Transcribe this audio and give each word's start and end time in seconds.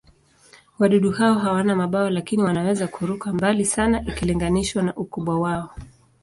Wadudu 0.79 1.11
hao 1.11 1.33
hawana 1.39 1.75
mabawa, 1.75 2.09
lakini 2.09 2.43
wanaweza 2.43 2.87
kuruka 2.87 3.33
mbali 3.33 3.65
sana 3.65 4.01
ikilinganishwa 4.05 4.83
na 4.83 4.95
ukubwa 4.95 5.39
wao. 5.39 5.69